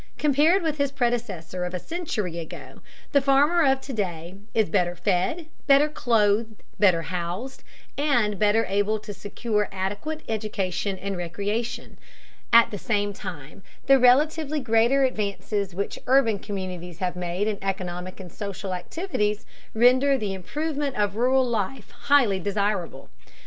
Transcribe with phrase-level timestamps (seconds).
[0.17, 4.95] Compared with his predecessor of a century ago, the farmer of to day is better
[4.95, 7.63] fed, better clothed and housed,
[7.99, 11.99] and better able to secure adequate education and recreation.
[12.51, 18.19] At the same time the relatively greater advances which urban communities have made in economic
[18.19, 19.45] and social activities
[19.75, 23.11] render the improvement of rural life highly desirable.